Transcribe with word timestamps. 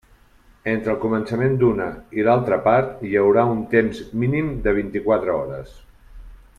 Entre 0.69 0.91
el 0.93 0.97
començament 1.03 1.57
d'una 1.63 1.89
i 2.21 2.25
l'altra 2.29 2.59
part 2.69 3.05
hi 3.09 3.13
haurà 3.25 3.43
un 3.53 3.61
temps 3.75 4.03
mínim 4.25 4.51
de 4.69 4.75
vint-i-quatre 4.81 5.37
hores. 5.41 5.77